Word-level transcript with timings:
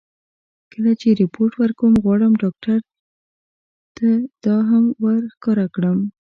کله 0.71 0.91
چې 0.99 1.07
رېپورټ 1.21 1.51
ورکوم، 1.57 1.93
غواړم 2.03 2.33
ډاکټر 2.43 2.79
ته 3.97 4.09
دا 4.45 4.57
هم 4.69 4.85
ور 5.03 5.21
ښکاره 5.33 5.67
کړم. 5.75 5.97